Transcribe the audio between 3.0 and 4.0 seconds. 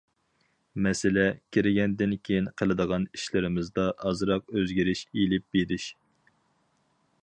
ئىشلىرىمىزدا